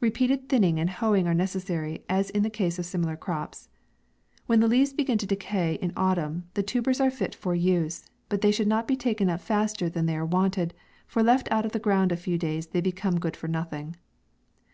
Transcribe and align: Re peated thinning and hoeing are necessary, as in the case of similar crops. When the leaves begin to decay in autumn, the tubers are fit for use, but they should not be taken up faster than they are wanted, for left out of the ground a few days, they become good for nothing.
Re 0.00 0.10
peated 0.10 0.50
thinning 0.50 0.78
and 0.78 0.90
hoeing 0.90 1.26
are 1.26 1.32
necessary, 1.32 2.04
as 2.06 2.28
in 2.28 2.42
the 2.42 2.50
case 2.50 2.78
of 2.78 2.84
similar 2.84 3.16
crops. 3.16 3.70
When 4.44 4.60
the 4.60 4.68
leaves 4.68 4.92
begin 4.92 5.16
to 5.16 5.26
decay 5.26 5.76
in 5.80 5.94
autumn, 5.96 6.44
the 6.52 6.62
tubers 6.62 7.00
are 7.00 7.10
fit 7.10 7.34
for 7.34 7.54
use, 7.54 8.04
but 8.28 8.42
they 8.42 8.52
should 8.52 8.68
not 8.68 8.86
be 8.86 8.96
taken 8.96 9.30
up 9.30 9.40
faster 9.40 9.88
than 9.88 10.04
they 10.04 10.16
are 10.18 10.26
wanted, 10.26 10.74
for 11.06 11.22
left 11.22 11.50
out 11.50 11.64
of 11.64 11.72
the 11.72 11.78
ground 11.78 12.12
a 12.12 12.18
few 12.18 12.36
days, 12.36 12.66
they 12.66 12.82
become 12.82 13.18
good 13.18 13.34
for 13.34 13.48
nothing. 13.48 13.96